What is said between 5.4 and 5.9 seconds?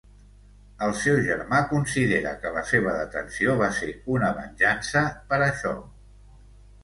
això.